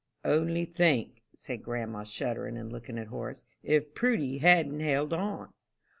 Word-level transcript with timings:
"Only 0.25 0.65
think," 0.65 1.21
said 1.35 1.61
grandma, 1.61 2.05
shuddering, 2.05 2.57
and 2.57 2.73
looking 2.73 2.97
at 2.97 3.09
Horace, 3.09 3.43
"if 3.61 3.93
Prudy 3.93 4.39
hadn't 4.39 4.79
held 4.79 5.13
on!" 5.13 5.53